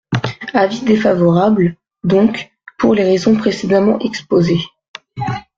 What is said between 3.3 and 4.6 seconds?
précédemment exposées.